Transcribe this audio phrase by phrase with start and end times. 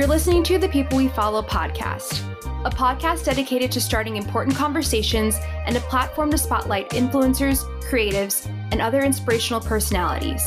[0.00, 2.24] You're listening to the People We Follow podcast,
[2.64, 5.36] a podcast dedicated to starting important conversations
[5.66, 10.42] and a platform to spotlight influencers, creatives, and other inspirational personalities.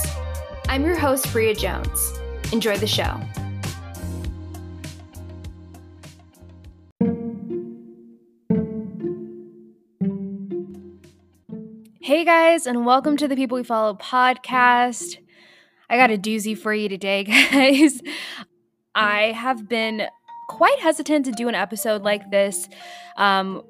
[0.67, 2.19] I'm your host, Bria Jones.
[2.51, 3.21] Enjoy the show.
[12.01, 15.17] Hey guys, and welcome to the People We Follow podcast.
[15.91, 18.01] I got a doozy for you today, guys.
[18.95, 20.07] I have been
[20.49, 22.67] quite hesitant to do an episode like this.
[23.17, 23.63] Um,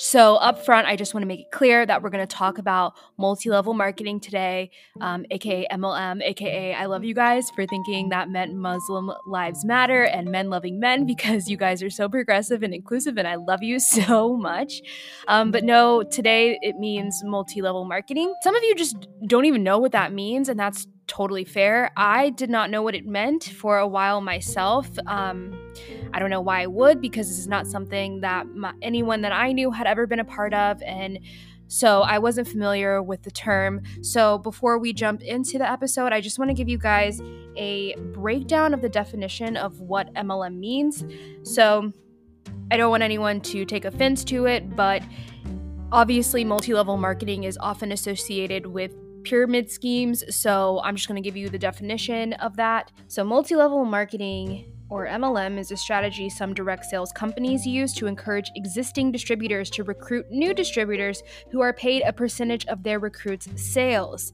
[0.00, 2.58] so, up front, I just want to make it clear that we're going to talk
[2.58, 4.70] about multi level marketing today,
[5.00, 10.04] um, aka MLM, aka I love you guys for thinking that meant Muslim lives matter
[10.04, 13.64] and men loving men because you guys are so progressive and inclusive, and I love
[13.64, 14.82] you so much.
[15.26, 18.32] Um, but no, today it means multi level marketing.
[18.42, 21.90] Some of you just don't even know what that means, and that's totally fair.
[21.96, 24.88] I did not know what it meant for a while myself.
[25.06, 25.58] Um,
[26.12, 29.32] I don't know why I would, because this is not something that my, anyone that
[29.32, 30.80] I knew had ever been a part of.
[30.82, 31.18] And
[31.66, 33.82] so I wasn't familiar with the term.
[34.02, 37.20] So before we jump into the episode, I just want to give you guys
[37.56, 41.04] a breakdown of the definition of what MLM means.
[41.42, 41.92] So
[42.70, 45.02] I don't want anyone to take offense to it, but
[45.92, 50.24] obviously multi level marketing is often associated with pyramid schemes.
[50.34, 52.92] So I'm just going to give you the definition of that.
[53.08, 58.06] So, multi level marketing or MLM is a strategy some direct sales companies use to
[58.06, 63.48] encourage existing distributors to recruit new distributors who are paid a percentage of their recruits'
[63.56, 64.32] sales.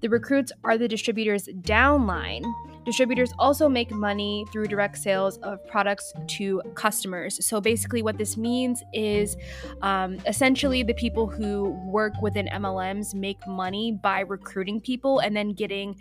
[0.00, 2.44] The recruits are the distributor's downline.
[2.84, 7.44] Distributors also make money through direct sales of products to customers.
[7.44, 9.36] So basically, what this means is
[9.82, 15.52] um, essentially the people who work within MLMs make money by recruiting people and then
[15.52, 15.98] getting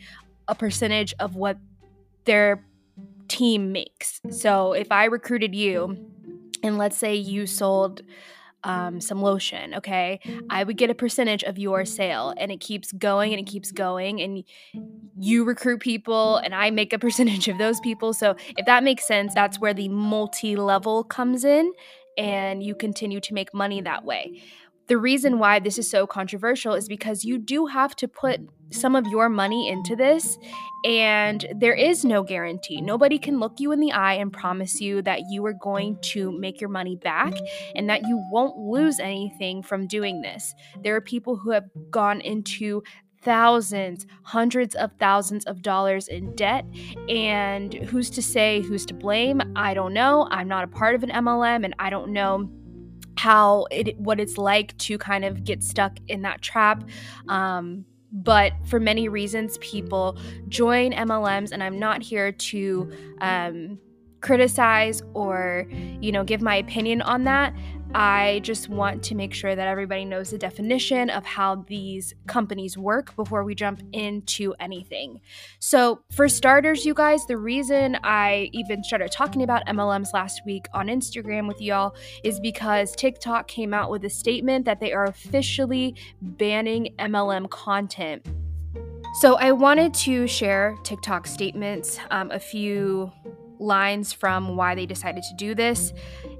[0.48, 1.58] a percentage of what
[2.26, 2.64] their
[3.28, 4.22] team makes.
[4.30, 5.98] So if I recruited you,
[6.64, 8.02] and let's say you sold
[8.64, 12.92] um, some lotion, okay, I would get a percentage of your sale and it keeps
[12.92, 14.22] going and it keeps going.
[14.22, 14.44] And
[15.20, 18.14] you recruit people and I make a percentage of those people.
[18.14, 21.72] So if that makes sense, that's where the multi level comes in
[22.18, 24.42] and you continue to make money that way.
[24.88, 28.96] The reason why this is so controversial is because you do have to put some
[28.96, 30.38] of your money into this,
[30.84, 32.82] and there is no guarantee.
[32.82, 36.32] Nobody can look you in the eye and promise you that you are going to
[36.32, 37.34] make your money back
[37.76, 40.54] and that you won't lose anything from doing this.
[40.84, 42.84] There are people who have gone into
[43.24, 46.64] thousands, hundreds of thousands of dollars in debt.
[47.10, 49.42] And who's to say who's to blame?
[49.56, 50.28] I don't know.
[50.30, 52.48] I'm not a part of an MLM and I don't know
[53.18, 56.84] how it what it's like to kind of get stuck in that trap.
[57.28, 60.18] Um, but for many reasons, people
[60.48, 63.78] join MLMs, and I'm not here to um,
[64.22, 65.68] criticize or
[66.02, 67.54] you know give my opinion on that.
[67.98, 72.78] I just want to make sure that everybody knows the definition of how these companies
[72.78, 75.22] work before we jump into anything.
[75.60, 80.66] So, for starters, you guys, the reason I even started talking about MLMs last week
[80.74, 85.06] on Instagram with y'all is because TikTok came out with a statement that they are
[85.06, 88.28] officially banning MLM content.
[89.22, 93.14] So, I wanted to share TikTok statements, um, a few
[93.58, 95.94] lines from why they decided to do this.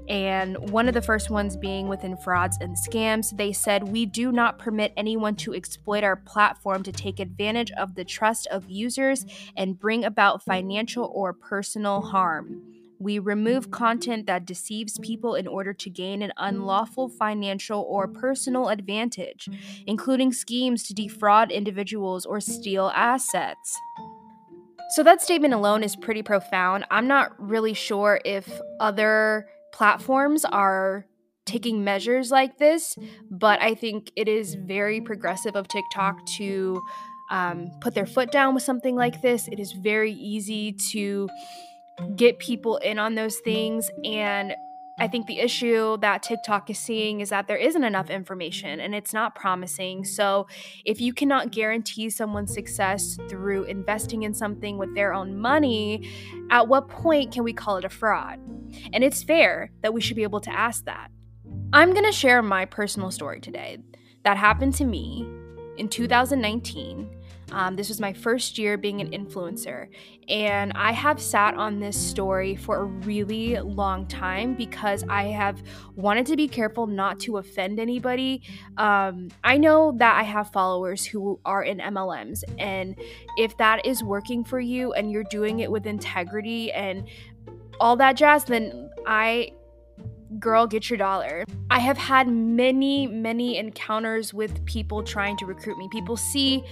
[0.08, 4.30] And one of the first ones being within frauds and scams, they said, We do
[4.30, 9.26] not permit anyone to exploit our platform to take advantage of the trust of users
[9.56, 12.62] and bring about financial or personal harm.
[12.98, 18.68] We remove content that deceives people in order to gain an unlawful financial or personal
[18.68, 19.48] advantage,
[19.86, 23.78] including schemes to defraud individuals or steal assets.
[24.90, 26.84] So, that statement alone is pretty profound.
[26.90, 31.04] I'm not really sure if other platforms are
[31.44, 32.96] taking measures like this,
[33.30, 36.80] but I think it is very progressive of TikTok to
[37.30, 39.48] um, put their foot down with something like this.
[39.48, 41.28] It is very easy to
[42.16, 44.54] get people in on those things and
[44.98, 48.94] I think the issue that TikTok is seeing is that there isn't enough information and
[48.94, 50.06] it's not promising.
[50.06, 50.46] So,
[50.86, 56.08] if you cannot guarantee someone's success through investing in something with their own money,
[56.50, 58.40] at what point can we call it a fraud?
[58.92, 61.10] And it's fair that we should be able to ask that.
[61.74, 63.78] I'm going to share my personal story today
[64.24, 65.28] that happened to me
[65.76, 67.10] in 2019
[67.56, 69.88] um, this was my first year being an influencer,
[70.28, 75.62] and I have sat on this story for a really long time because I have
[75.94, 78.42] wanted to be careful not to offend anybody.
[78.76, 82.94] Um, I know that I have followers who are in MLMs, and
[83.38, 87.08] if that is working for you and you're doing it with integrity and
[87.80, 89.52] all that jazz, then I
[90.40, 91.44] girl, get your dollar.
[91.70, 95.88] I have had many, many encounters with people trying to recruit me.
[95.90, 96.64] People see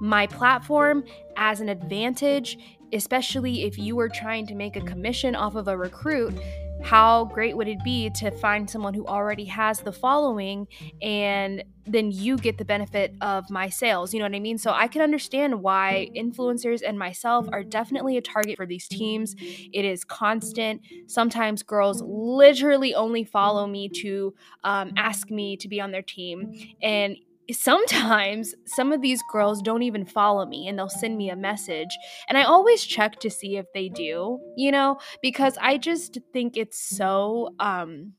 [0.00, 1.04] my platform
[1.36, 2.58] as an advantage,
[2.92, 6.34] especially if you are trying to make a commission off of a recruit
[6.82, 10.66] how great would it be to find someone who already has the following
[11.02, 14.58] and then you get the benefit of my sales you know what i mean?
[14.58, 19.34] So i can understand why influencers and myself are definitely a target for these teams.
[19.38, 20.82] It is constant.
[21.06, 24.34] Sometimes girls literally only follow me to
[24.64, 26.52] um, ask me to be on their team.
[26.82, 27.16] And
[27.52, 31.96] sometimes some of these girls don't even follow me and they'll send me a message.
[32.28, 36.56] And I always check to see if they do, you know, because I just think
[36.56, 38.12] it's so um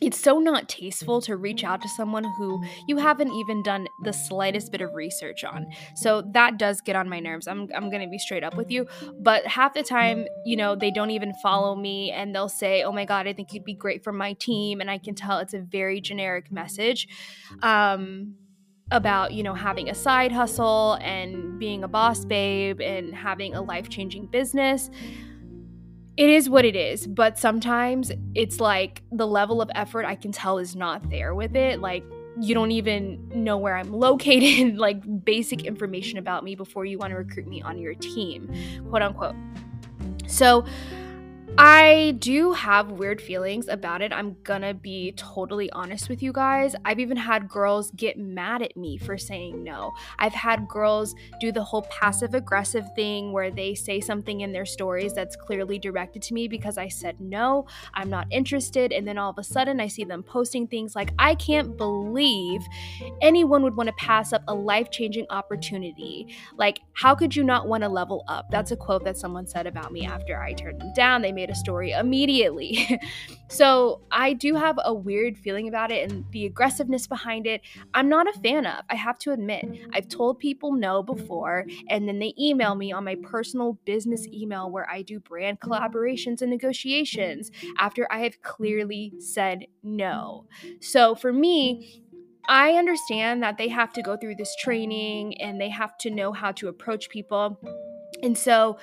[0.00, 4.12] it's so not tasteful to reach out to someone who you haven't even done the
[4.12, 5.66] slightest bit of research on.
[5.96, 7.48] So that does get on my nerves.
[7.48, 8.86] I'm, I'm going to be straight up with you.
[9.20, 12.92] But half the time, you know, they don't even follow me and they'll say, oh
[12.92, 14.80] my God, I think you'd be great for my team.
[14.80, 17.08] And I can tell it's a very generic message.
[17.62, 18.36] Um,
[18.90, 23.62] about, you know, having a side hustle and being a boss babe and having a
[23.62, 24.90] life changing business.
[26.16, 30.32] It is what it is, but sometimes it's like the level of effort I can
[30.32, 31.80] tell is not there with it.
[31.80, 32.02] Like,
[32.40, 37.12] you don't even know where I'm located, like basic information about me before you want
[37.12, 38.52] to recruit me on your team,
[38.88, 39.36] quote unquote.
[40.26, 40.64] So,
[41.60, 44.12] I do have weird feelings about it.
[44.12, 46.76] I'm gonna be totally honest with you guys.
[46.84, 49.90] I've even had girls get mad at me for saying no.
[50.20, 54.64] I've had girls do the whole passive aggressive thing where they say something in their
[54.64, 58.92] stories that's clearly directed to me because I said no, I'm not interested.
[58.92, 62.60] And then all of a sudden I see them posting things like, I can't believe
[63.20, 66.36] anyone would wanna pass up a life changing opportunity.
[66.56, 68.48] Like, how could you not wanna level up?
[68.50, 71.22] That's a quote that someone said about me after I turned them down.
[71.22, 72.98] They made a story immediately.
[73.48, 77.62] so I do have a weird feeling about it and the aggressiveness behind it,
[77.94, 78.84] I'm not a fan of.
[78.90, 83.04] I have to admit, I've told people no before, and then they email me on
[83.04, 89.12] my personal business email where I do brand collaborations and negotiations after I have clearly
[89.18, 90.46] said no.
[90.80, 92.02] So for me,
[92.48, 96.32] I understand that they have to go through this training and they have to know
[96.32, 97.58] how to approach people.
[98.22, 98.78] And so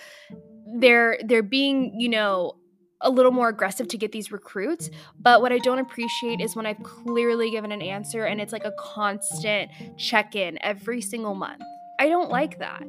[0.66, 2.56] they're they're being, you know,
[3.02, 4.90] a little more aggressive to get these recruits.
[5.20, 8.66] But what I don't appreciate is when I've clearly given an answer and it's like
[8.66, 11.62] a constant check in every single month.
[12.00, 12.84] I don't like that.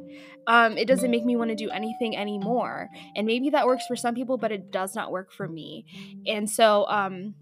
[0.49, 2.89] Um, it doesn't make me want to do anything anymore.
[3.15, 5.85] And maybe that works for some people, but it does not work for me.
[6.27, 7.35] And so um,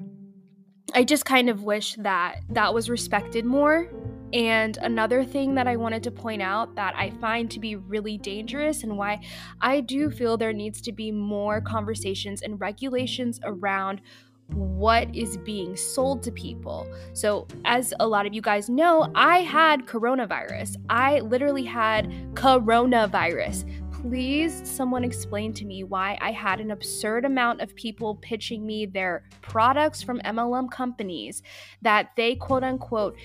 [0.95, 3.89] I just kind of wish that that was respected more
[4.35, 8.19] and another thing that I wanted to point out that I find to be really
[8.19, 9.21] dangerous and why
[9.61, 14.01] I do feel there needs to be more conversations and regulations around
[14.49, 16.87] what is being sold to people.
[17.13, 20.77] So, as a lot of you guys know, I had coronavirus.
[20.91, 23.65] I literally had coronavirus.
[23.93, 28.85] Please, someone explain to me why I had an absurd amount of people pitching me
[28.85, 31.43] their products from MLM companies
[31.81, 33.17] that they quote unquote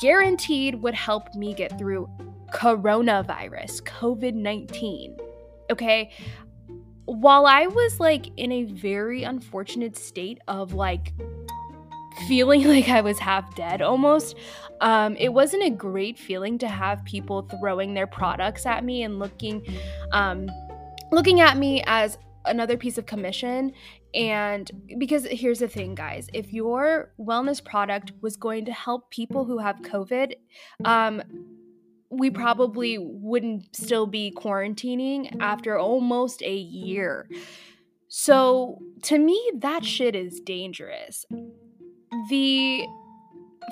[0.00, 2.08] guaranteed would help me get through
[2.52, 5.16] coronavirus, COVID 19.
[5.70, 6.10] Okay.
[7.06, 11.12] While I was like in a very unfortunate state of like
[12.28, 14.36] feeling like I was half dead almost,
[14.80, 19.18] um, it wasn't a great feeling to have people throwing their products at me and
[19.18, 19.64] looking,
[20.12, 20.48] um,
[21.12, 23.72] looking at me as another piece of commission
[24.14, 29.44] and because here's the thing, guys if your wellness product was going to help people
[29.44, 30.34] who have COVID,
[30.84, 31.22] um,
[32.10, 37.28] we probably wouldn't still be quarantining after almost a year.
[38.08, 41.26] So to me, that shit is dangerous.
[42.30, 42.86] The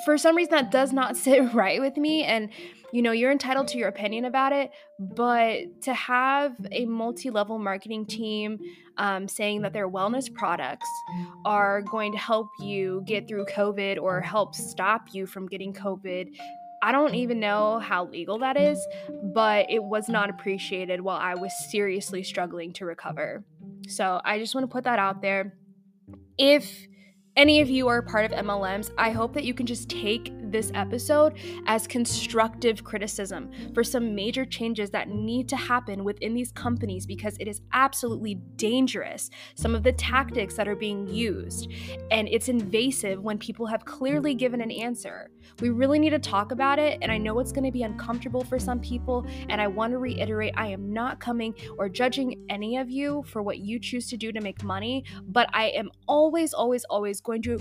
[0.04, 2.50] for some reason that does not sit right with me and
[2.92, 7.58] you know, you're entitled to your opinion about it, but to have a multi level
[7.58, 8.58] marketing team
[8.98, 10.88] um, saying that their wellness products
[11.44, 16.28] are going to help you get through COVID or help stop you from getting COVID.
[16.82, 18.84] I don't even know how legal that is,
[19.32, 23.44] but it was not appreciated while I was seriously struggling to recover.
[23.88, 25.54] So I just want to put that out there.
[26.36, 26.86] If
[27.36, 30.70] any of you are part of MLMs, I hope that you can just take this
[30.74, 37.06] episode as constructive criticism for some major changes that need to happen within these companies
[37.06, 39.30] because it is absolutely dangerous.
[39.54, 41.70] Some of the tactics that are being used,
[42.10, 45.30] and it's invasive when people have clearly given an answer.
[45.60, 48.44] We really need to talk about it, and I know it's going to be uncomfortable
[48.44, 52.76] for some people, and I want to reiterate I am not coming or judging any
[52.76, 56.52] of you for what you choose to do to make money, but I am always,
[56.52, 57.58] always, always going to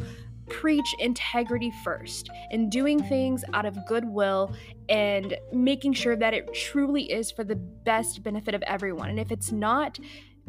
[0.50, 4.54] preach integrity first and doing things out of goodwill
[4.90, 9.10] and making sure that it truly is for the best benefit of everyone.
[9.10, 10.00] And if it's not,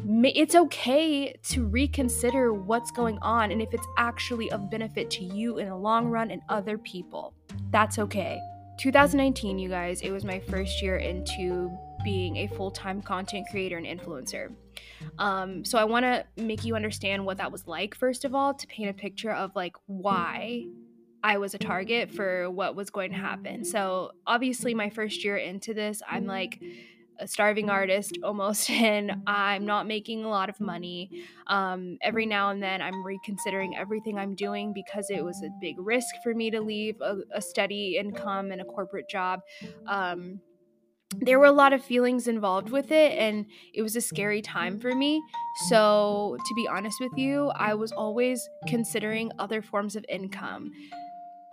[0.05, 5.59] it's okay to reconsider what's going on and if it's actually of benefit to you
[5.59, 7.33] in the long run and other people.
[7.69, 8.39] That's okay.
[8.79, 11.71] 2019, you guys, it was my first year into
[12.03, 14.51] being a full time content creator and influencer.
[15.17, 18.53] Um, so I want to make you understand what that was like, first of all,
[18.53, 20.65] to paint a picture of like why
[21.23, 23.63] I was a target for what was going to happen.
[23.63, 26.61] So obviously, my first year into this, I'm like,
[27.19, 32.49] a starving artist almost and i'm not making a lot of money um, every now
[32.49, 36.49] and then i'm reconsidering everything i'm doing because it was a big risk for me
[36.49, 39.41] to leave a, a steady income and a corporate job
[39.87, 40.39] um,
[41.19, 44.79] there were a lot of feelings involved with it and it was a scary time
[44.79, 45.21] for me
[45.67, 50.71] so to be honest with you i was always considering other forms of income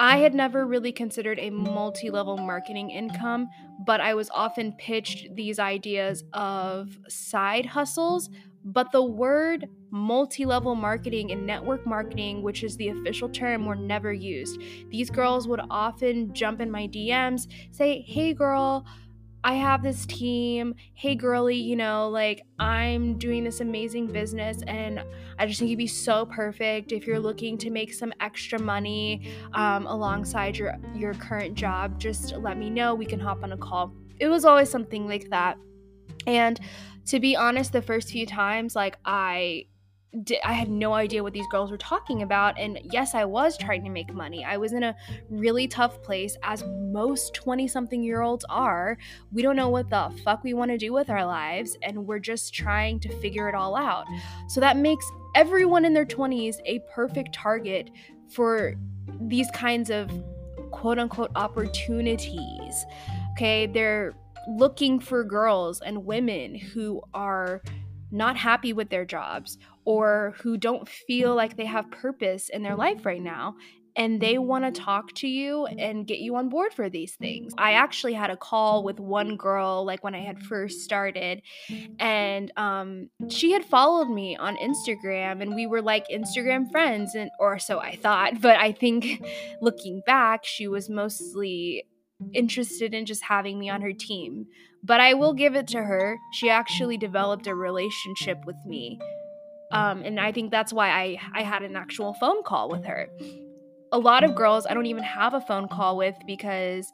[0.01, 3.51] I had never really considered a multi level marketing income,
[3.85, 8.31] but I was often pitched these ideas of side hustles.
[8.65, 13.77] But the word multi level marketing and network marketing, which is the official term, were
[13.77, 14.59] never used.
[14.89, 18.87] These girls would often jump in my DMs, say, Hey, girl,
[19.43, 20.75] I have this team.
[20.93, 25.03] Hey, girly, you know, like I'm doing this amazing business and
[25.39, 29.33] I just think you'd be so perfect if you're looking to make some extra money
[29.55, 31.99] um, alongside your, your current job.
[31.99, 32.95] Just let me know.
[32.95, 33.95] We can hop on a call.
[34.19, 35.57] It was always something like that.
[36.27, 36.61] And
[37.07, 39.65] to be honest, the first few times, like I
[40.45, 42.59] I had no idea what these girls were talking about.
[42.59, 44.45] And yes, I was trying to make money.
[44.45, 44.97] I was in a
[45.29, 48.99] really tough place, as most 20 something year olds are.
[49.31, 52.19] We don't know what the fuck we want to do with our lives, and we're
[52.19, 54.07] just trying to figure it all out.
[54.49, 55.05] So that makes
[55.37, 57.91] everyone in their 20s a perfect target
[58.29, 58.75] for
[59.21, 60.11] these kinds of
[60.73, 62.85] quote unquote opportunities.
[63.33, 64.15] Okay, they're
[64.49, 67.63] looking for girls and women who are
[68.11, 72.77] not happy with their jobs or who don't feel like they have purpose in their
[72.77, 73.57] life right now
[73.97, 77.53] and they want to talk to you and get you on board for these things.
[77.59, 81.43] I actually had a call with one girl like when I had first started
[81.99, 87.31] and um, she had followed me on Instagram and we were like Instagram friends and
[87.39, 89.25] or so I thought, but I think
[89.61, 91.85] looking back she was mostly
[92.35, 94.47] interested in just having me on her team.
[94.83, 96.17] But I will give it to her.
[96.33, 98.99] She actually developed a relationship with me
[99.71, 103.09] um, and I think that's why I, I had an actual phone call with her.
[103.93, 106.93] A lot of girls I don't even have a phone call with because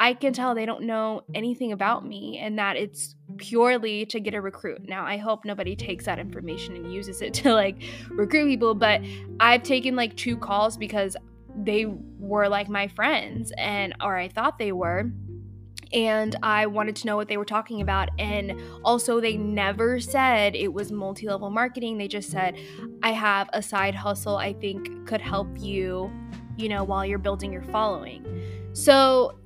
[0.00, 4.34] I can tell they don't know anything about me and that it's purely to get
[4.34, 4.88] a recruit.
[4.88, 7.76] Now, I hope nobody takes that information and uses it to like
[8.10, 9.02] recruit people, but
[9.40, 11.16] I've taken like two calls because
[11.64, 11.86] they
[12.18, 15.10] were like my friends and or I thought they were
[15.92, 18.08] and I wanted to know what they were talking about.
[18.18, 21.98] And also, they never said it was multi level marketing.
[21.98, 22.56] They just said,
[23.02, 26.10] I have a side hustle I think could help you,
[26.56, 28.24] you know, while you're building your following.
[28.72, 29.38] So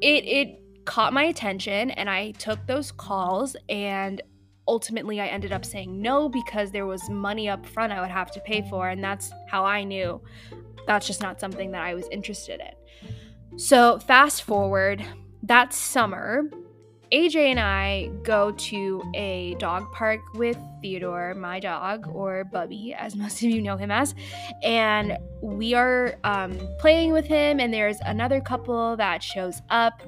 [0.00, 4.20] it, it, caught my attention and I took those calls and
[4.66, 8.30] ultimately I ended up saying no because there was money up front I would have
[8.32, 10.20] to pay for and that's how I knew
[10.86, 13.58] that's just not something that I was interested in.
[13.58, 15.04] So fast forward
[15.42, 16.44] that summer,
[17.12, 23.14] AJ and I go to a dog park with Theodore, my dog, or Bubby, as
[23.16, 24.14] most of you know him as.
[24.62, 30.02] And we are um, playing with him, and there's another couple that shows up.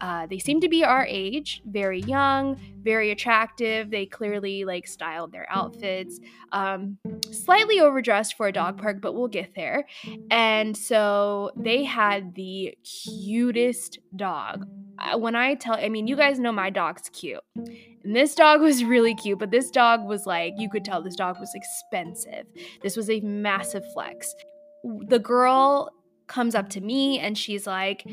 [0.00, 3.90] Uh, they seem to be our age, very young, very attractive.
[3.90, 6.20] They clearly like styled their outfits,
[6.52, 6.98] um,
[7.30, 9.86] slightly overdressed for a dog park, but we'll get there.
[10.30, 14.66] And so they had the cutest dog.
[15.16, 17.40] When I tell, I mean, you guys know my dog's cute.
[17.56, 21.16] And this dog was really cute, but this dog was like, you could tell this
[21.16, 22.46] dog was expensive.
[22.82, 24.34] This was a massive flex.
[25.08, 25.90] The girl
[26.26, 28.06] comes up to me and she's like,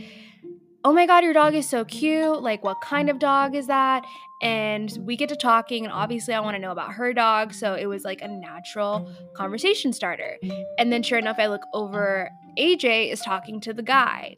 [0.83, 2.41] oh my God, your dog is so cute.
[2.41, 4.05] Like, what kind of dog is that?
[4.41, 7.53] And we get to talking, and obviously, I want to know about her dog.
[7.53, 10.37] So it was like a natural conversation starter.
[10.79, 14.37] And then, sure enough, I look over, AJ is talking to the guy.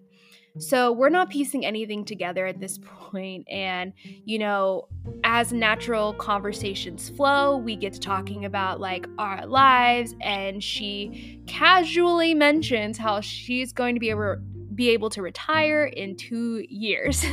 [0.59, 2.77] So we're not piecing anything together at this
[3.11, 3.47] point.
[3.49, 4.87] And, you know,
[5.23, 10.15] as natural conversations flow, we get to talking about like our lives.
[10.21, 14.35] And she casually mentions how she's going to be able,
[14.75, 17.25] be able to retire in two years.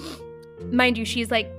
[0.70, 1.50] Mind you, she's like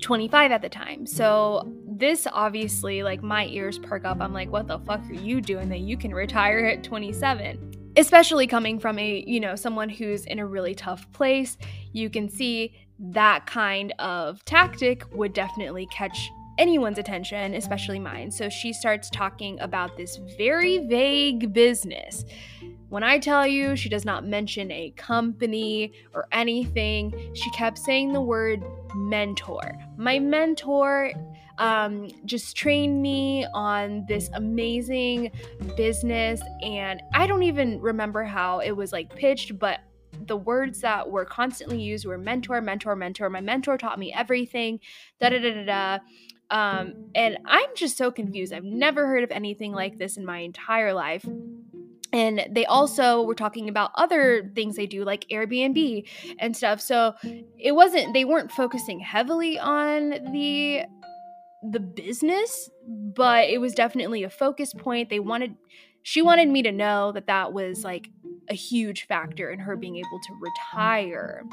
[0.00, 1.06] 25 at the time.
[1.06, 4.20] So this obviously, like, my ears perk up.
[4.20, 7.70] I'm like, what the fuck are you doing that you can retire at 27?
[7.96, 11.58] especially coming from a you know someone who's in a really tough place
[11.92, 18.48] you can see that kind of tactic would definitely catch anyone's attention especially mine so
[18.48, 22.24] she starts talking about this very vague business
[22.90, 28.12] when I tell you she does not mention a company or anything, she kept saying
[28.12, 28.62] the word
[28.94, 29.72] mentor.
[29.96, 31.12] My mentor
[31.58, 35.30] um, just trained me on this amazing
[35.76, 36.40] business.
[36.62, 39.80] And I don't even remember how it was like pitched, but
[40.26, 43.30] the words that were constantly used were mentor, mentor, mentor.
[43.30, 44.80] My mentor taught me everything,
[45.20, 45.98] da da da da da.
[46.50, 48.52] Um, and I'm just so confused.
[48.52, 51.24] I've never heard of anything like this in my entire life.
[52.12, 56.80] And they also were talking about other things they do, like Airbnb and stuff.
[56.80, 57.14] So
[57.58, 60.82] it wasn't, they weren't focusing heavily on the
[61.62, 65.10] the business, but it was definitely a focus point.
[65.10, 65.56] They wanted
[66.02, 68.08] she wanted me to know that that was like
[68.48, 71.44] a huge factor in her being able to retire.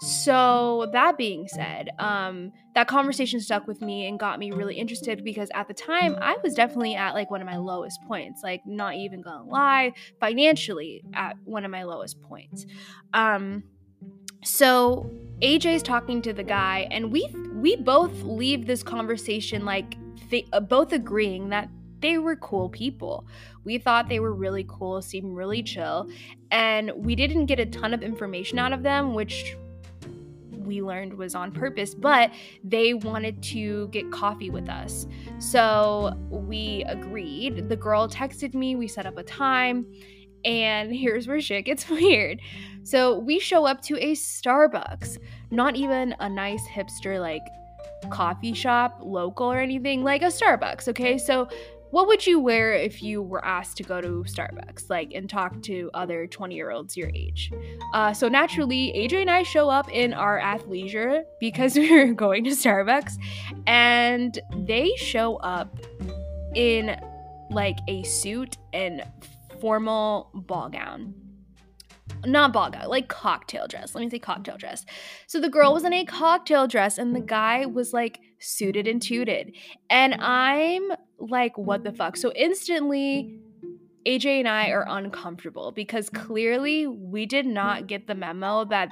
[0.00, 5.24] So that being said, um, that conversation stuck with me and got me really interested
[5.24, 8.62] because at the time I was definitely at like one of my lowest points, like
[8.64, 12.64] not even gonna lie, financially at one of my lowest points.
[13.12, 13.64] Um,
[14.44, 15.10] so
[15.42, 19.96] AJ's talking to the guy, and we we both leave this conversation like
[20.30, 21.68] th- uh, both agreeing that
[22.00, 23.26] they were cool people.
[23.64, 26.08] We thought they were really cool, seemed really chill,
[26.52, 29.56] and we didn't get a ton of information out of them, which
[30.68, 32.30] we learned was on purpose, but
[32.62, 35.06] they wanted to get coffee with us.
[35.40, 37.68] So we agreed.
[37.68, 39.86] The girl texted me, we set up a time,
[40.44, 42.40] and here's where shit gets weird.
[42.84, 45.18] So we show up to a Starbucks,
[45.50, 47.42] not even a nice hipster like
[48.10, 51.18] coffee shop, local or anything, like a Starbucks, okay?
[51.18, 51.48] So
[51.90, 55.62] what would you wear if you were asked to go to Starbucks, like, and talk
[55.62, 57.52] to other 20 year olds your age?
[57.94, 62.44] Uh, so naturally, AJ and I show up in our athleisure because we are going
[62.44, 63.14] to Starbucks,
[63.66, 65.78] and they show up
[66.54, 67.00] in
[67.50, 69.02] like a suit and
[69.60, 71.14] formal ball gown.
[72.24, 73.94] Not ball gown, like cocktail dress.
[73.94, 74.84] Let me say cocktail dress.
[75.26, 79.00] So the girl was in a cocktail dress and the guy was like suited and
[79.00, 79.54] tooted.
[79.88, 82.16] And I'm like, what the fuck?
[82.16, 83.40] So instantly,
[84.06, 88.88] AJ and I are uncomfortable because clearly we did not get the memo that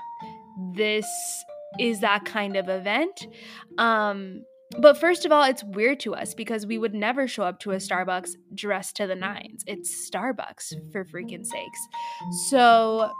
[0.75, 1.07] this
[1.79, 3.27] is that kind of event.
[3.79, 4.45] Um,
[4.79, 7.73] but first of all, it's weird to us because we would never show up to
[7.73, 9.63] a Starbucks dressed to the nines.
[9.67, 11.81] It's Starbucks, for freaking sakes.
[12.49, 13.13] So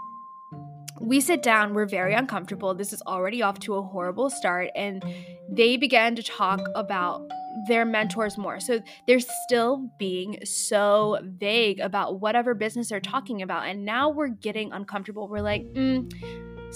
[1.01, 2.75] we sit down, we're very uncomfortable.
[2.75, 4.71] This is already off to a horrible start.
[4.75, 5.05] And
[5.49, 7.23] they began to talk about
[7.69, 8.61] their mentors more.
[8.61, 13.67] So they're still being so vague about whatever business they're talking about.
[13.67, 15.29] And now we're getting uncomfortable.
[15.29, 16.13] We're like, mm,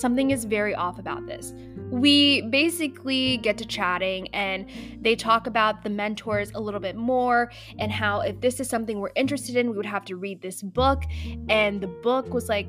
[0.00, 1.52] something is very off about this.
[1.90, 4.66] We basically get to chatting and
[5.00, 9.00] they talk about the mentors a little bit more and how if this is something
[9.00, 11.04] we're interested in, we would have to read this book.
[11.48, 12.68] And the book was like,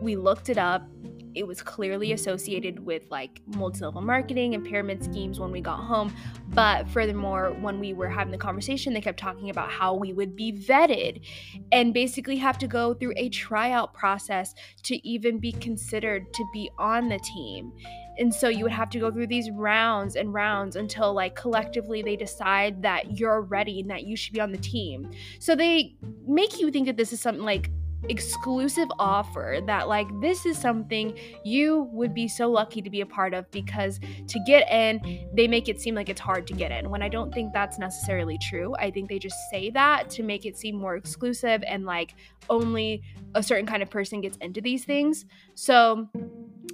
[0.00, 0.88] we looked it up
[1.34, 6.14] it was clearly associated with like multi-level marketing and pyramid schemes when we got home.
[6.48, 10.34] But furthermore when we were having the conversation they kept talking about how we would
[10.34, 11.24] be vetted
[11.72, 16.70] and basically have to go through a tryout process to even be considered to be
[16.78, 17.72] on the team.
[18.18, 22.02] And so you would have to go through these rounds and rounds until like collectively
[22.02, 25.10] they decide that you're ready and that you should be on the team.
[25.38, 25.94] So they
[26.26, 27.70] make you think that this is something like
[28.08, 33.06] exclusive offer that like this is something you would be so lucky to be a
[33.06, 36.70] part of because to get in they make it seem like it's hard to get
[36.70, 38.74] in when i don't think that's necessarily true.
[38.78, 42.14] I think they just say that to make it seem more exclusive and like
[42.48, 43.02] only
[43.34, 45.24] a certain kind of person gets into these things.
[45.54, 46.08] So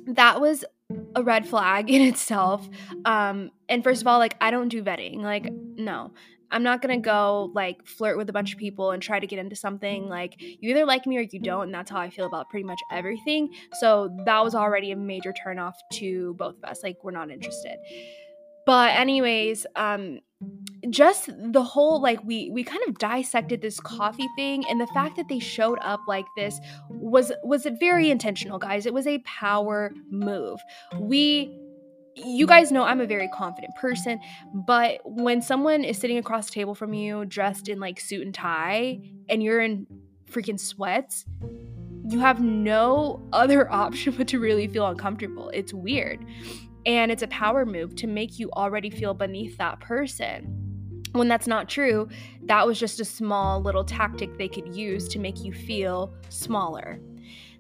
[0.07, 0.65] that was
[1.15, 2.69] a red flag in itself.
[3.05, 6.13] Um and first of all like i don't do vetting like no
[6.55, 9.39] I'm not gonna go like flirt with a bunch of people and try to get
[9.39, 10.09] into something.
[10.09, 12.65] Like, you either like me or you don't, and that's how I feel about pretty
[12.65, 13.53] much everything.
[13.81, 16.83] So that was already a major turnoff to both of us.
[16.83, 17.79] Like, we're not interested.
[18.67, 20.21] But anyways, um,
[20.91, 25.17] just the whole like we we kind of dissected this coffee thing and the fact
[25.17, 29.93] that they showed up like this was was very intentional guys it was a power
[30.11, 30.61] move
[31.01, 31.59] we
[32.17, 34.21] you guys know I'm a very confident person,
[34.53, 38.35] but when someone is sitting across the table from you dressed in like suit and
[38.35, 39.87] tie and you're in
[40.31, 41.25] freaking sweats,
[42.09, 45.51] you have no other option but to really feel uncomfortable.
[45.51, 46.25] It's weird.
[46.87, 50.61] And it's a power move to make you already feel beneath that person.
[51.13, 52.09] When that's not true,
[52.43, 56.99] that was just a small little tactic they could use to make you feel smaller.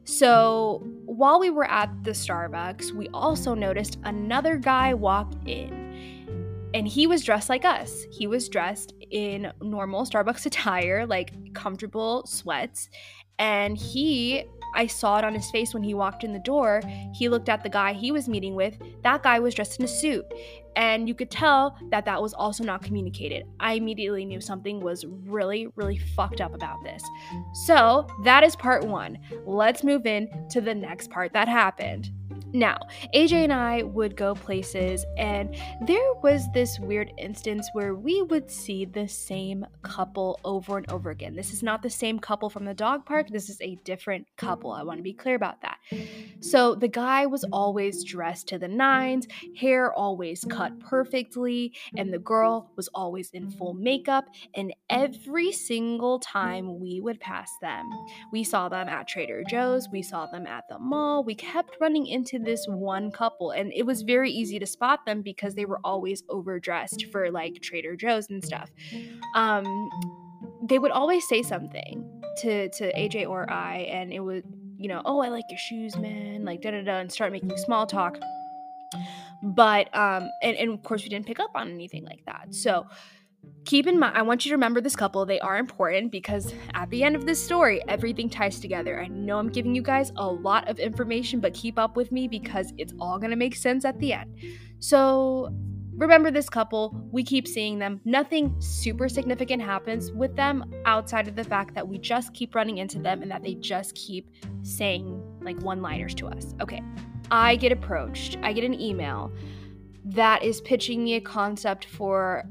[0.04, 6.70] So while we were at the Starbucks, we also noticed another guy walk in.
[6.74, 8.04] And he was dressed like us.
[8.10, 12.90] He was dressed in normal Starbucks attire, like comfortable sweats.
[13.38, 16.82] And he I saw it on his face when he walked in the door.
[17.14, 18.76] He looked at the guy he was meeting with.
[19.02, 20.26] That guy was dressed in a suit.
[20.76, 23.46] And you could tell that that was also not communicated.
[23.60, 27.02] I immediately knew something was really, really fucked up about this.
[27.66, 29.18] So that is part one.
[29.46, 32.10] Let's move in to the next part that happened.
[32.54, 32.78] Now,
[33.12, 33.44] AJ mm.
[33.44, 38.84] and I would go places, and there was this weird instance where we would see
[38.84, 41.34] the same couple over and over again.
[41.34, 44.70] This is not the same couple from the dog park, this is a different couple.
[44.70, 45.78] I want to be clear about that.
[46.38, 49.26] So, the guy was always dressed to the nines,
[49.58, 54.26] hair always cut perfectly, and the girl was always in full makeup.
[54.54, 57.90] And every single time we would pass them,
[58.30, 62.06] we saw them at Trader Joe's, we saw them at the mall, we kept running
[62.06, 65.80] into this one couple and it was very easy to spot them because they were
[65.85, 68.70] always overdressed for like Trader Joe's and stuff.
[69.35, 69.88] Um
[70.62, 74.44] they would always say something to to AJ or I and it would
[74.78, 77.57] you know, oh, I like your shoes, man, like da da da, and start making
[77.57, 78.18] small talk.
[79.42, 82.54] But um, and, and of course we didn't pick up on anything like that.
[82.54, 82.87] So
[83.64, 85.24] keep in mind, I want you to remember this couple.
[85.24, 89.00] They are important because at the end of this story, everything ties together.
[89.00, 92.28] I know I'm giving you guys a lot of information, but keep up with me
[92.28, 94.38] because it's all to make sense at the end.
[94.80, 95.54] So,
[95.96, 97.09] remember this couple.
[97.11, 98.00] We keep seeing them.
[98.04, 102.78] Nothing super significant happens with them outside of the fact that we just keep running
[102.78, 104.28] into them and that they just keep
[104.62, 106.54] saying like one liners to us.
[106.61, 106.83] Okay.
[107.30, 109.33] I get approached, I get an email
[110.04, 112.44] that is pitching me a concept for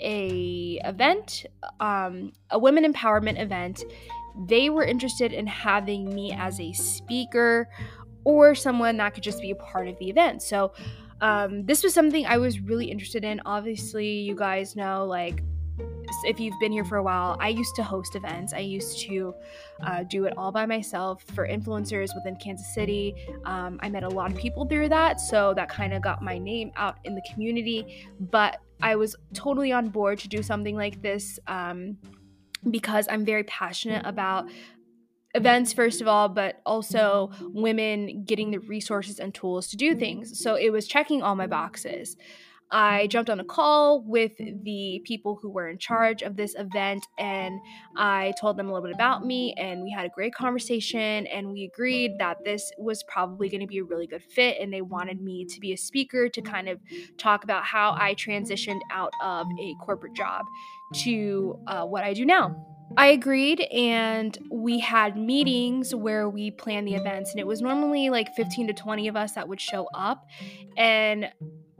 [0.00, 1.46] a event,
[1.80, 3.82] um, a women empowerment event.
[4.46, 7.68] They were interested in having me as a speaker
[8.24, 10.42] or someone that could just be a part of the event.
[10.42, 10.72] So
[11.20, 13.40] um, this was something I was really interested in.
[13.44, 15.42] Obviously, you guys know like
[16.24, 18.52] if you've been here for a while, I used to host events.
[18.52, 19.34] I used to
[19.84, 23.14] uh, do it all by myself for influencers within Kansas City.
[23.44, 26.38] Um, I met a lot of people through that, so that kind of got my
[26.38, 28.06] name out in the community.
[28.18, 31.98] But I was totally on board to do something like this um,
[32.70, 34.48] because I'm very passionate about
[35.34, 40.42] events first of all but also women getting the resources and tools to do things
[40.42, 42.16] so it was checking all my boxes
[42.72, 47.04] I jumped on a call with the people who were in charge of this event
[47.18, 47.58] and
[47.96, 51.52] I told them a little bit about me and we had a great conversation and
[51.52, 54.82] we agreed that this was probably going to be a really good fit and they
[54.82, 56.78] wanted me to be a speaker to kind of
[57.18, 60.46] talk about how I transitioned out of a corporate job
[61.02, 62.66] to uh, what I do now.
[62.96, 68.10] I agreed, and we had meetings where we planned the events, and it was normally
[68.10, 70.26] like 15 to 20 of us that would show up.
[70.76, 71.30] And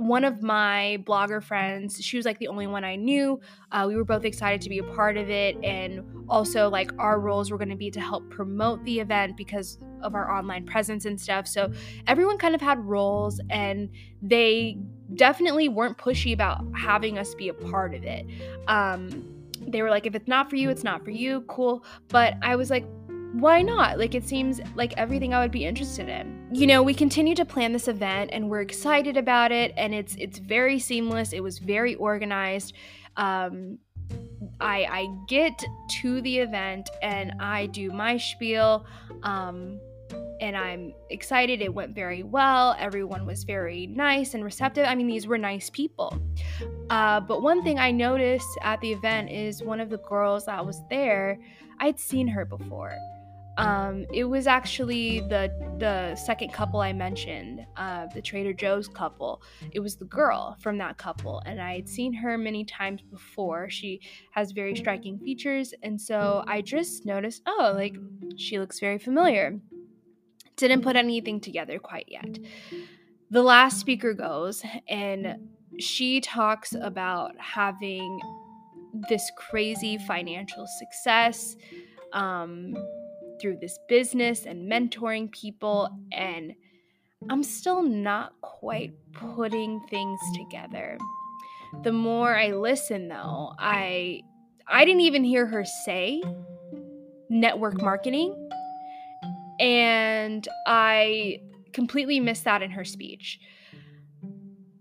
[0.00, 3.38] one of my blogger friends, she was like the only one I knew.
[3.70, 5.62] Uh, we were both excited to be a part of it.
[5.62, 9.78] And also, like, our roles were going to be to help promote the event because
[10.00, 11.46] of our online presence and stuff.
[11.46, 11.70] So,
[12.06, 13.90] everyone kind of had roles, and
[14.22, 14.78] they
[15.16, 18.24] definitely weren't pushy about having us be a part of it.
[18.68, 21.42] Um, they were like, if it's not for you, it's not for you.
[21.42, 21.84] Cool.
[22.08, 22.86] But I was like,
[23.32, 23.98] why not?
[23.98, 26.48] Like it seems like everything I would be interested in.
[26.52, 30.16] You know, we continue to plan this event and we're excited about it and it's
[30.16, 31.32] it's very seamless.
[31.32, 32.74] It was very organized.
[33.16, 33.78] Um
[34.60, 35.64] I I get
[36.00, 38.84] to the event and I do my spiel
[39.22, 39.78] um
[40.40, 41.60] and I'm excited.
[41.60, 42.74] It went very well.
[42.78, 44.86] Everyone was very nice and receptive.
[44.86, 46.18] I mean, these were nice people.
[46.88, 50.64] Uh, but one thing I noticed at the event is one of the girls that
[50.64, 51.38] was there,
[51.78, 52.96] I'd seen her before
[53.60, 59.42] Um, it was actually the the second couple I mentioned, uh, the Trader Joe's couple.
[59.72, 63.68] It was the girl from that couple, and I had seen her many times before.
[63.70, 64.00] She
[64.32, 67.96] has very striking features, and so I just noticed, oh, like
[68.36, 69.58] she looks very familiar.
[70.56, 72.38] Didn't put anything together quite yet.
[73.30, 78.20] The last speaker goes, and she talks about having
[79.08, 81.56] this crazy financial success.
[82.12, 82.74] Um,
[83.40, 86.54] through this business and mentoring people and
[87.28, 90.96] I'm still not quite putting things together.
[91.82, 94.22] The more I listen though, I
[94.66, 96.22] I didn't even hear her say
[97.28, 98.34] network marketing
[99.58, 101.40] and I
[101.72, 103.38] completely missed that in her speech.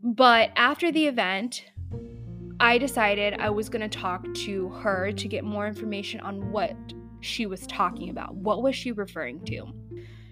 [0.01, 1.65] But after the event,
[2.61, 6.75] I decided I was going to talk to her to get more information on what
[7.21, 8.35] she was talking about.
[8.35, 9.67] What was she referring to?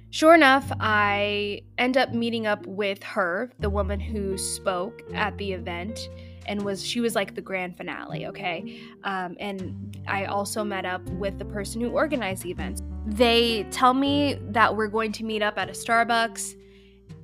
[0.09, 5.51] Sure enough, I end up meeting up with her, the woman who spoke at the
[5.51, 6.09] event,
[6.45, 8.79] and was she was like the grand finale, okay?
[9.03, 12.81] Um, and I also met up with the person who organized the event.
[13.05, 16.55] They tell me that we're going to meet up at a Starbucks,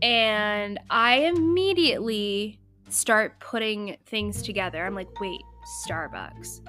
[0.01, 4.85] and I immediately start putting things together.
[4.85, 5.41] I'm like, wait,
[5.87, 6.59] Starbucks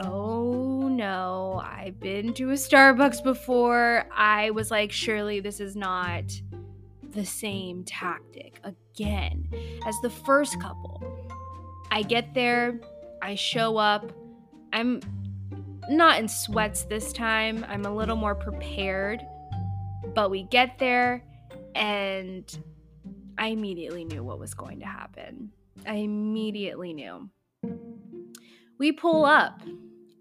[0.00, 4.04] oh no, I've been to a Starbucks before.
[4.14, 6.24] I was like, surely this is not
[7.10, 9.48] the same tactic again
[9.86, 11.02] as the first couple.
[11.90, 12.80] I get there,
[13.20, 14.12] I show up,
[14.72, 15.00] I'm
[15.88, 19.20] not in sweats this time, I'm a little more prepared,
[20.14, 21.24] but we get there
[21.74, 22.58] and
[23.38, 25.50] I immediately knew what was going to happen.
[25.86, 27.28] I immediately knew.
[28.78, 29.60] We pull up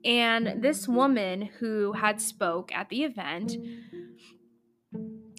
[0.06, 3.58] and this woman who had spoke at the event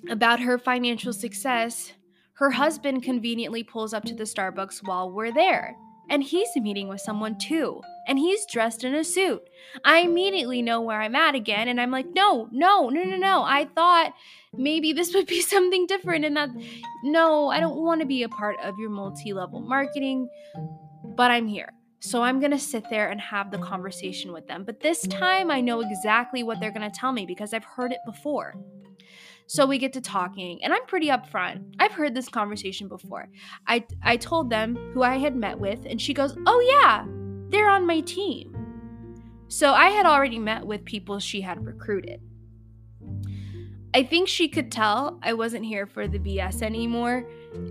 [0.09, 1.93] about her financial success,
[2.35, 5.77] her husband conveniently pulls up to the Starbucks while we're there.
[6.09, 7.81] And he's meeting with someone too.
[8.09, 9.43] And he's dressed in a suit.
[9.85, 11.69] I immediately know where I'm at again.
[11.69, 13.45] And I'm like, no, no, no, no, no.
[13.45, 14.13] I thought
[14.53, 16.25] maybe this would be something different.
[16.25, 16.51] And that,
[17.05, 20.29] no, I don't want to be a part of your multi level marketing,
[21.17, 21.73] but I'm here.
[22.01, 24.65] So I'm going to sit there and have the conversation with them.
[24.65, 27.93] But this time I know exactly what they're going to tell me because I've heard
[27.93, 28.55] it before.
[29.47, 31.75] So we get to talking, and I'm pretty upfront.
[31.81, 33.29] I've heard this conversation before.
[33.67, 37.05] I I told them who I had met with, and she goes, "Oh yeah,
[37.51, 38.55] they're on my team."
[39.49, 42.21] So I had already met with people she had recruited.
[43.93, 47.27] I think she could tell I wasn't here for the BS anymore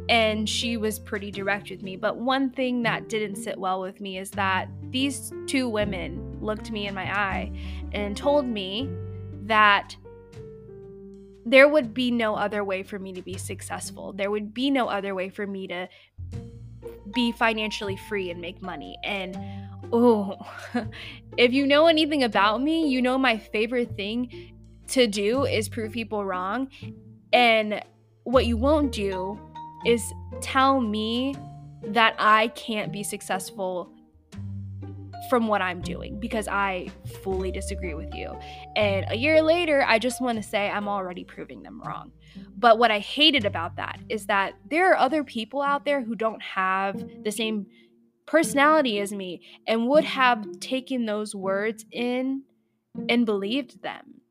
[0.10, 1.96] and she was pretty direct with me.
[1.96, 6.72] But one thing that didn't sit well with me is that these two women looked
[6.72, 7.52] me in my eye
[7.94, 8.90] and told me
[9.44, 9.96] that
[11.46, 14.12] there would be no other way for me to be successful.
[14.12, 15.88] There would be no other way for me to
[17.14, 18.98] be financially free and make money.
[19.06, 19.38] And
[19.94, 20.36] oh,
[21.38, 24.54] if you know anything about me, you know my favorite thing
[24.90, 26.70] to do is prove people wrong.
[27.34, 27.82] And
[28.24, 29.40] what you won't do
[29.86, 30.04] is
[30.42, 31.36] tell me
[31.84, 33.92] that I can't be successful
[35.30, 36.90] from what I'm doing because I
[37.24, 38.36] fully disagree with you.
[38.76, 42.12] And a year later, I just want to say I'm already proving them wrong.
[42.58, 46.16] But what I hated about that is that there are other people out there who
[46.16, 47.68] don't have the same
[48.26, 52.44] personality as me and would have taken those words in
[53.08, 54.22] and believed them.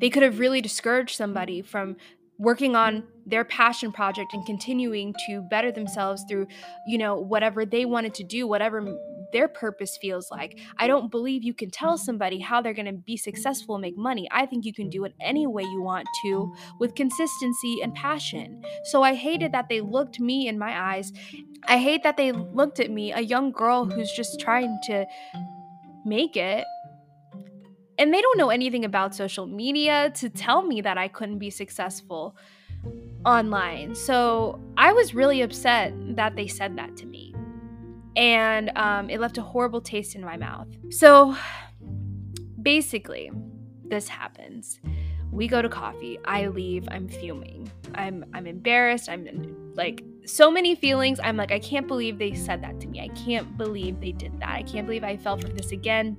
[0.00, 1.96] They could have really discouraged somebody from
[2.38, 6.46] working on their passion project and continuing to better themselves through
[6.86, 8.96] you know whatever they wanted to do whatever
[9.32, 10.58] their purpose feels like.
[10.78, 13.96] I don't believe you can tell somebody how they're going to be successful and make
[13.96, 14.28] money.
[14.30, 18.62] I think you can do it any way you want to with consistency and passion.
[18.84, 21.12] So i hated that they looked me in my eyes.
[21.66, 25.04] I hate that they looked at me a young girl who's just trying to
[26.04, 26.64] make it
[27.98, 31.50] and they don't know anything about social media to tell me that I couldn't be
[31.50, 32.36] successful
[33.26, 33.94] online.
[33.94, 37.34] So I was really upset that they said that to me.
[38.16, 40.68] And um, it left a horrible taste in my mouth.
[40.90, 41.36] So
[42.62, 43.30] basically,
[43.84, 44.80] this happens.
[45.30, 46.18] We go to coffee.
[46.24, 46.88] I leave.
[46.90, 47.70] I'm fuming.
[47.94, 49.08] I'm I'm embarrassed.
[49.08, 51.20] I'm like so many feelings.
[51.22, 53.00] I'm like I can't believe they said that to me.
[53.00, 54.48] I can't believe they did that.
[54.48, 56.16] I can't believe I fell for this again.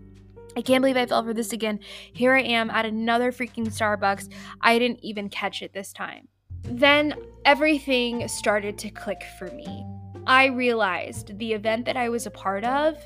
[0.59, 1.79] I can't believe I fell for this again.
[2.11, 4.29] Here I am at another freaking Starbucks.
[4.59, 6.27] I didn't even catch it this time.
[6.63, 9.85] Then everything started to click for me.
[10.27, 12.97] I realized the event that I was a part of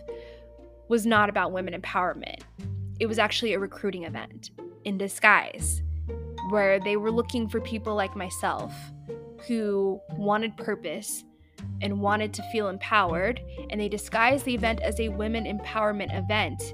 [0.88, 2.42] was not about women empowerment.
[3.00, 4.50] It was actually a recruiting event.
[4.86, 5.82] in disguise,
[6.50, 8.74] where they were looking for people like myself
[9.48, 11.24] who wanted purpose
[11.82, 16.74] and wanted to feel empowered, and they disguised the event as a women empowerment event.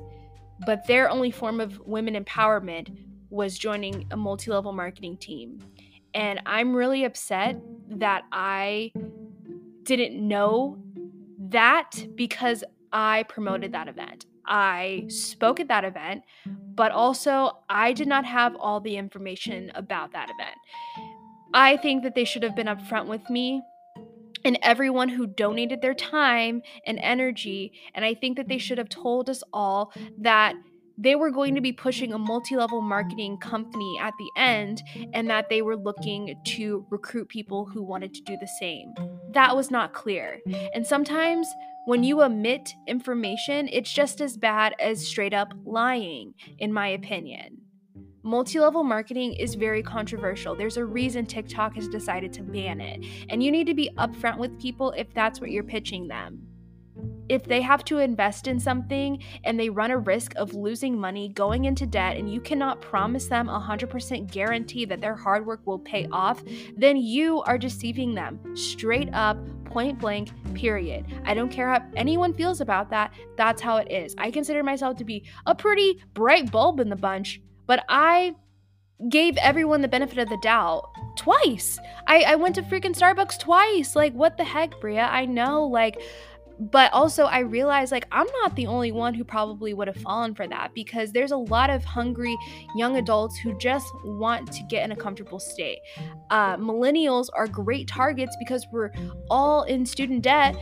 [0.65, 2.95] But their only form of women empowerment
[3.29, 5.59] was joining a multi level marketing team.
[6.13, 8.91] And I'm really upset that I
[9.83, 10.77] didn't know
[11.49, 14.25] that because I promoted that event.
[14.45, 16.23] I spoke at that event,
[16.73, 20.57] but also I did not have all the information about that event.
[21.53, 23.61] I think that they should have been upfront with me
[24.43, 27.73] and everyone who donated their time and energy.
[27.93, 30.55] And I think that they should have told us all that
[31.01, 35.29] they were going to be pushing a multi level marketing company at the end and
[35.29, 38.93] that they were looking to recruit people who wanted to do the same.
[39.31, 40.39] That was not clear.
[40.73, 41.47] And sometimes
[41.85, 47.61] when you omit information, it's just as bad as straight up lying, in my opinion.
[48.29, 50.53] Multi level marketing is very controversial.
[50.53, 53.03] There's a reason TikTok has decided to ban it.
[53.29, 56.45] And you need to be upfront with people if that's what you're pitching them
[57.29, 61.29] if they have to invest in something and they run a risk of losing money,
[61.29, 65.61] going into debt, and you cannot promise them a 100% guarantee that their hard work
[65.65, 66.43] will pay off,
[66.75, 71.05] then you are deceiving them straight up, point blank, period.
[71.23, 73.13] I don't care how anyone feels about that.
[73.37, 74.15] That's how it is.
[74.17, 78.33] I consider myself to be a pretty bright bulb in the bunch, but I
[79.09, 81.77] gave everyone the benefit of the doubt twice.
[82.07, 83.95] I, I went to freaking Starbucks twice.
[83.95, 85.03] Like, what the heck, Bria?
[85.03, 86.01] I know, like,
[86.59, 90.33] but also I realized like I'm not the only one who probably would have fallen
[90.33, 92.35] for that because there's a lot of hungry
[92.75, 95.79] young adults who just want to get in a comfortable state.
[96.31, 98.91] Uh, millennials are great targets because we're
[99.29, 100.57] all in student debt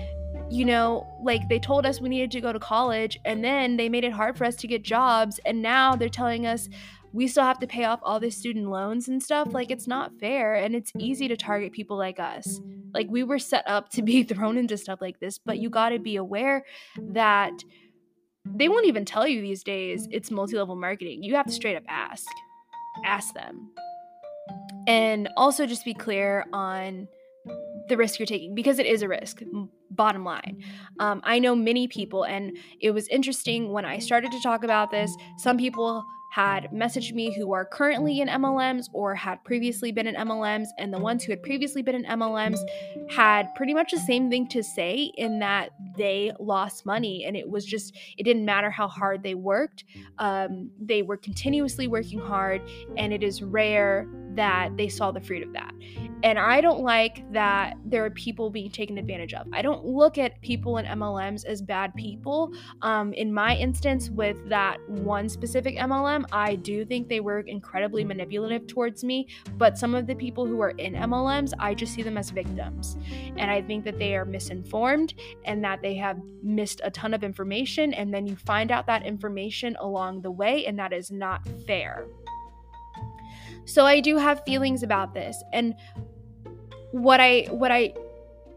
[0.50, 3.89] you know, like they told us we needed to go to college and then they
[3.89, 5.39] made it hard for us to get jobs.
[5.46, 6.70] And now they're telling us
[7.13, 9.54] we still have to pay off all the student loans and stuff.
[9.54, 10.56] Like, it's not fair.
[10.56, 12.60] And it's easy to target people like us.
[12.93, 15.89] Like, we were set up to be thrown into stuff like this, but you got
[15.89, 16.63] to be aware
[17.10, 17.54] that
[18.46, 21.24] they won't even tell you these days it's multi level marketing.
[21.24, 22.28] You have to straight up ask.
[23.06, 23.72] Ask them.
[24.88, 27.08] And also just be clear on
[27.88, 29.41] the risk you're taking because it is a risk
[29.91, 30.62] bottom line
[31.00, 34.91] um, i know many people and it was interesting when i started to talk about
[34.91, 40.08] this some people had messaged me who are currently in MLMs or had previously been
[40.08, 42.60] in MLMs, and the ones who had previously been in MLMs
[43.10, 47.50] had pretty much the same thing to say in that they lost money, and it
[47.50, 49.84] was just, it didn't matter how hard they worked.
[50.20, 52.62] Um, they were continuously working hard,
[52.98, 55.73] and it is rare that they saw the fruit of that.
[56.23, 59.47] And I don't like that there are people being taken advantage of.
[59.54, 62.52] I don't look at people in MLMs as bad people.
[62.82, 68.04] Um, in my instance, with that one specific MLM, I do think they were incredibly
[68.04, 69.28] manipulative towards me.
[69.58, 72.97] But some of the people who are in MLMs, I just see them as victims.
[73.38, 75.13] And I think that they are misinformed
[75.45, 77.93] and that they have missed a ton of information.
[77.93, 82.08] And then you find out that information along the way, and that is not fair.
[83.68, 85.44] So I do have feelings about this.
[85.54, 85.76] And
[86.92, 87.94] what I what I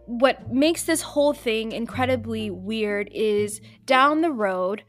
[0.06, 4.82] what makes this whole thing incredibly weird is down the road,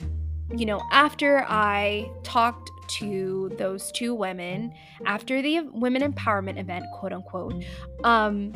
[0.56, 4.74] you know, after I talked to those two women
[5.06, 7.64] after the women empowerment event, quote unquote,
[8.04, 8.54] um,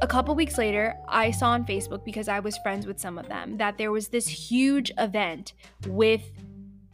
[0.00, 3.28] a couple weeks later, I saw on Facebook because I was friends with some of
[3.28, 5.52] them that there was this huge event
[5.86, 6.30] with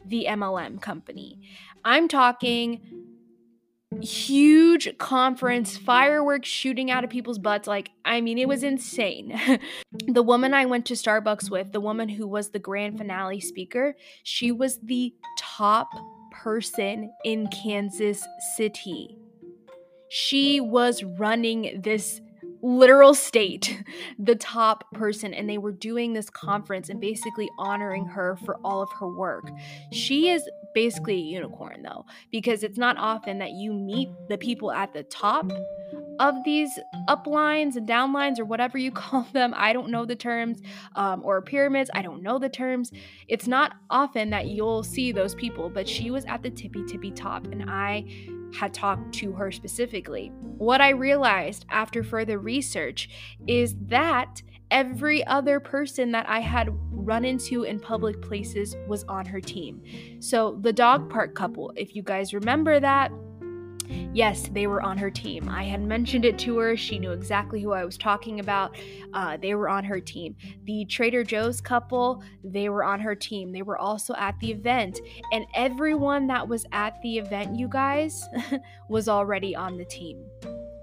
[0.07, 1.41] the MLM company.
[1.85, 3.02] I'm talking
[4.03, 7.67] huge conference, fireworks shooting out of people's butts.
[7.67, 9.39] Like, I mean, it was insane.
[10.07, 13.97] the woman I went to Starbucks with, the woman who was the grand finale speaker,
[14.23, 15.89] she was the top
[16.31, 19.17] person in Kansas City.
[20.09, 22.21] She was running this
[22.63, 23.83] literal state,
[24.19, 28.83] the top person, and they were doing this conference and basically honoring her for all
[28.83, 29.51] of her work.
[29.91, 34.73] She is basically a unicorn, though, because it's not often that you meet the people
[34.73, 35.51] at the top
[36.19, 39.53] of these uplines and downlines or whatever you call them.
[39.57, 40.61] I don't know the terms,
[40.95, 41.91] um, or pyramids.
[41.95, 42.93] I don't know the terms.
[43.29, 47.11] It's not often that you'll see those people, but she was at the tippy tippy
[47.11, 48.05] top, and I
[48.55, 50.31] had talked to her specifically.
[50.59, 53.09] What I realized after further research
[53.47, 59.27] is that every other person that I had run into in public places was on
[59.27, 59.83] her team.
[60.21, 63.13] So, the dog park couple, if you guys remember that,
[64.13, 65.49] yes, they were on her team.
[65.49, 66.77] I had mentioned it to her.
[66.77, 68.77] She knew exactly who I was talking about.
[69.13, 70.37] Uh, they were on her team.
[70.65, 73.53] The Trader Joe's couple, they were on her team.
[73.53, 75.01] They were also at the event.
[75.33, 78.25] And everyone that was at the event, you guys,
[78.89, 80.25] was already on the team.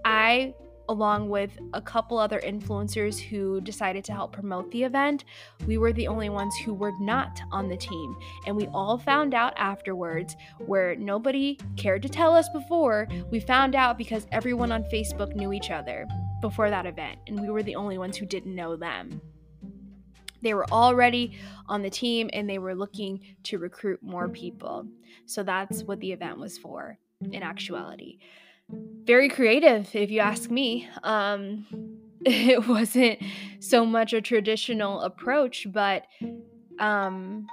[0.06, 0.54] I
[0.90, 5.24] along with a couple other influencers who decided to help promote the event,
[5.66, 8.18] we were the only ones who were not on the team.
[8.46, 10.36] And we all found out afterwards,
[10.66, 15.54] where nobody cared to tell us before, we found out because everyone on Facebook knew
[15.54, 16.08] each other
[16.42, 19.22] before that event, and we were the only ones who didn't know them.
[20.42, 21.38] They were already
[21.68, 24.88] on the team and they were looking to recruit more people.
[25.26, 26.98] So that's what the event was for
[27.34, 28.20] in actuality
[29.06, 30.88] very creative, if you ask me.
[31.04, 31.66] Um,
[32.26, 33.20] it wasn't
[33.60, 36.06] so much a traditional approach, but
[36.80, 37.48] um,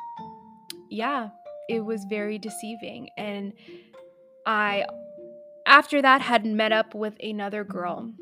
[0.91, 1.31] yeah,
[1.69, 3.09] it was very deceiving.
[3.17, 3.53] And
[4.45, 4.87] I,
[5.67, 8.13] after that, had met up with another girl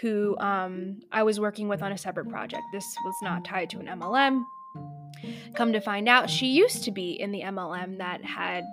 [0.00, 2.62] who um, I was working with on a separate project.
[2.72, 4.42] This was not tied to an MLM.
[5.54, 8.64] Come to find out, she used to be in the MLM that had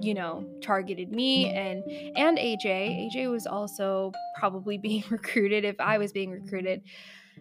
[0.00, 1.84] you know targeted me and
[2.16, 6.82] and AJ AJ was also probably being recruited if I was being recruited.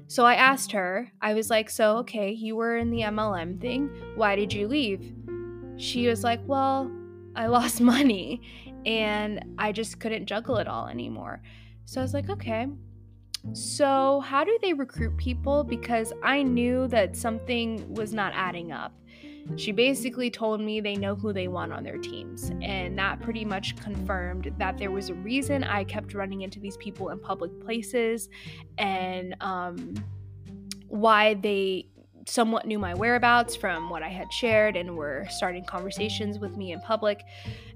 [0.08, 3.90] So I asked her I was like so okay you were in the MLM thing.
[4.16, 5.14] Why did you leave?
[5.78, 6.92] She was like well
[7.36, 8.42] I lost money
[8.86, 11.42] and I just couldn't juggle it all anymore.
[11.86, 12.68] So I was like okay.
[13.52, 15.64] So how do they recruit people?
[15.64, 18.94] Because I knew that something was not adding up
[19.56, 22.52] she basically told me they know who they want on their teams.
[22.62, 26.78] And that pretty much confirmed that there was a reason I kept running into these
[26.78, 28.30] people in public places
[28.78, 29.94] and um,
[30.88, 31.88] why they
[32.28, 36.72] somewhat knew my whereabouts from what I had shared and were starting conversations with me
[36.72, 37.24] in public.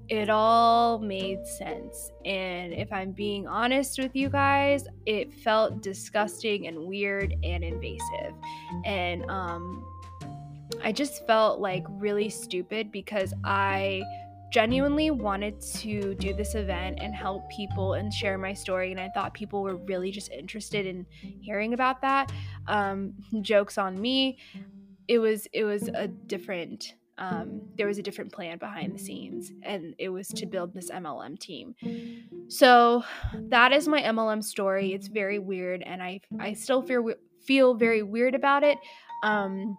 [0.08, 2.10] It all made sense.
[2.24, 8.32] And if I'm being honest with you guys, it felt disgusting and weird and invasive.
[8.86, 9.84] And um,
[10.82, 14.02] I just felt like really stupid because I
[14.50, 19.08] genuinely wanted to do this event and help people and share my story and i
[19.10, 21.04] thought people were really just interested in
[21.40, 22.32] hearing about that.
[22.66, 24.38] Um, jokes on me.
[25.06, 29.50] It was it was a different um, there was a different plan behind the scenes
[29.64, 31.74] and it was to build this mlm team.
[32.48, 33.02] So
[33.34, 34.92] that is my mlm story.
[34.92, 37.12] It's very weird and i i still feel
[37.44, 38.78] feel very weird about it.
[39.22, 39.76] Um,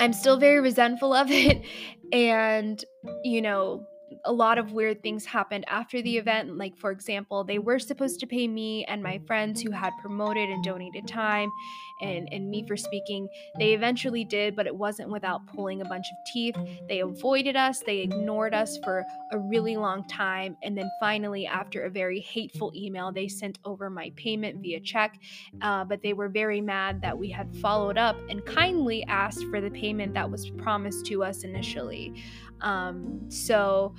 [0.00, 1.62] I'm still very resentful of it.
[2.12, 2.84] And,
[3.22, 3.86] you know,
[4.24, 6.56] a lot of weird things happened after the event.
[6.56, 10.48] Like, for example, they were supposed to pay me and my friends who had promoted
[10.48, 11.50] and donated time
[12.00, 13.28] and, and me for speaking.
[13.58, 16.56] They eventually did, but it wasn't without pulling a bunch of teeth.
[16.88, 20.56] They avoided us, they ignored us for a really long time.
[20.62, 25.18] And then finally, after a very hateful email, they sent over my payment via check.
[25.60, 29.60] Uh, but they were very mad that we had followed up and kindly asked for
[29.60, 32.14] the payment that was promised to us initially.
[32.62, 33.94] Um, so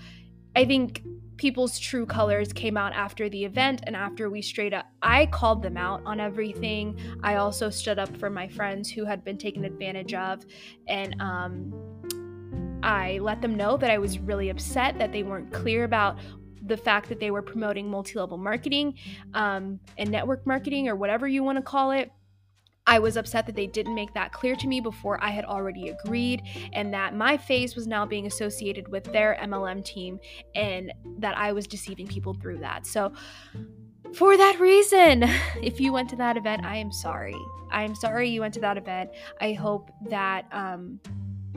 [0.55, 1.03] I think
[1.38, 5.64] people's true colors came out after the event and after we straight up I called
[5.64, 6.99] them out on everything.
[7.24, 10.45] I also stood up for my friends who had been taken advantage of
[10.88, 11.74] and um,
[12.84, 16.20] I let them know that I was really upset that they weren't clear about
[16.64, 18.93] the fact that they were promoting multi-level marketing
[19.34, 22.12] um, and network marketing or whatever you want to call it
[22.88, 25.90] I was upset that they didn't make that clear to me before I had already
[25.90, 30.20] agreed, and that my face was now being associated with their MLM team,
[30.56, 32.88] and that I was deceiving people through that.
[32.88, 33.14] So,
[34.14, 35.24] for that reason,
[35.62, 37.38] if you went to that event, I am sorry.
[37.72, 39.12] I am sorry you went to that event.
[39.40, 41.00] I hope that um,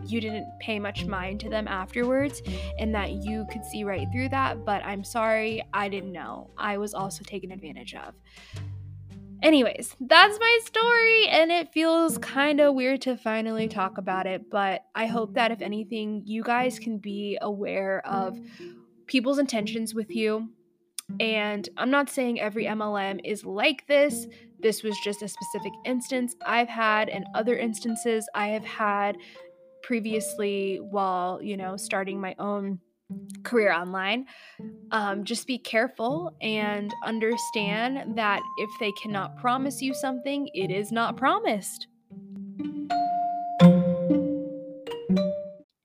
[0.06, 2.42] you didn't pay much mind to them afterwards
[2.78, 4.64] and that you could see right through that.
[4.64, 6.50] But I'm sorry, I didn't know.
[6.56, 8.14] I was also taken advantage of.
[9.44, 14.50] Anyways, that's my story, and it feels kind of weird to finally talk about it.
[14.50, 18.38] But I hope that if anything, you guys can be aware of
[19.06, 20.48] people's intentions with you.
[21.20, 24.26] And I'm not saying every MLM is like this.
[24.60, 29.18] This was just a specific instance I've had, and other instances I have had
[29.82, 32.80] previously while, you know, starting my own
[33.42, 34.26] career online.
[34.90, 40.90] Um, just be careful and understand that if they cannot promise you something, it is
[40.90, 41.86] not promised.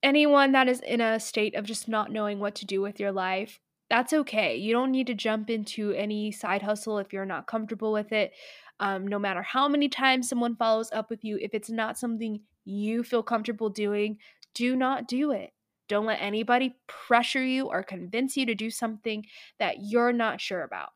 [0.01, 3.11] Anyone that is in a state of just not knowing what to do with your
[3.11, 3.59] life,
[3.89, 4.55] that's okay.
[4.55, 8.32] You don't need to jump into any side hustle if you're not comfortable with it.
[8.80, 12.39] Um, no matter how many times someone follows up with you, if it's not something
[12.65, 14.17] you feel comfortable doing,
[14.53, 15.51] do not do it
[15.90, 19.26] Don't let anybody pressure you or convince you to do something
[19.58, 20.92] that you're not sure about.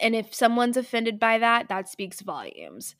[0.00, 2.96] And if someone's offended by that, that speaks volumes.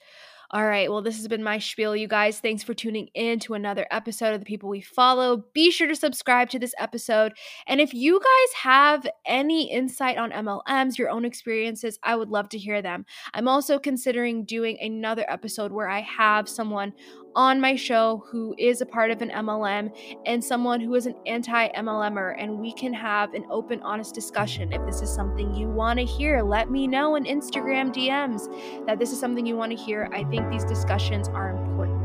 [0.55, 2.39] All right, well, this has been my spiel, you guys.
[2.39, 5.47] Thanks for tuning in to another episode of The People We Follow.
[5.55, 7.33] Be sure to subscribe to this episode.
[7.67, 12.51] And if you guys have any insight on MLMs, your own experiences, I would love
[12.51, 13.07] to hear them.
[13.33, 16.93] I'm also considering doing another episode where I have someone
[17.35, 19.95] on my show who is a part of an MLM
[20.27, 24.73] and someone who is an anti MLMer, and we can have an open, honest discussion.
[24.73, 28.99] If this is something you want to hear, let me know in Instagram DMs that
[28.99, 30.09] this is something you want to hear.
[30.13, 32.03] I think these discussions are important.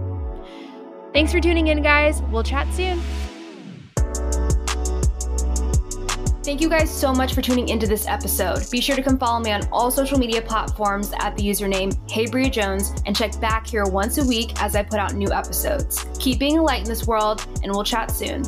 [1.14, 2.22] Thanks for tuning in, guys.
[2.24, 3.02] We'll chat soon.
[6.48, 8.72] Thank you guys so much for tuning into this episode.
[8.72, 12.26] Be sure to come follow me on all social media platforms at the username Hey
[12.26, 16.06] Bria Jones and check back here once a week as I put out new episodes.
[16.20, 18.44] Keep being a light in this world, and we'll chat soon.